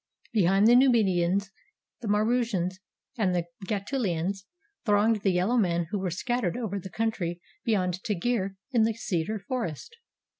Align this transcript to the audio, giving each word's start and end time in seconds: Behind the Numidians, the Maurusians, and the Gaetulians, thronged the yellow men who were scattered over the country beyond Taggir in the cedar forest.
Behind 0.33 0.65
the 0.67 0.73
Numidians, 0.75 1.51
the 2.01 2.07
Maurusians, 2.07 2.79
and 3.19 3.35
the 3.35 3.45
Gaetulians, 3.67 4.45
thronged 4.83 5.17
the 5.21 5.29
yellow 5.31 5.57
men 5.57 5.89
who 5.91 5.99
were 5.99 6.09
scattered 6.09 6.57
over 6.57 6.79
the 6.79 6.89
country 6.89 7.39
beyond 7.63 8.01
Taggir 8.03 8.55
in 8.71 8.81
the 8.81 8.93
cedar 8.95 9.37
forest. 9.37 9.97